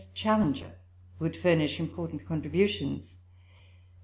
Challenger 0.15 0.79
would 1.19 1.37
furnish 1.37 1.79
important 1.79 2.25
contributions. 2.25 3.19